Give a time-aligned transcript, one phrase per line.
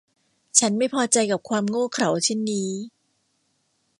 [0.59, 2.69] ฉันไม่พอใจกับความโง่เขลาเช่นนี้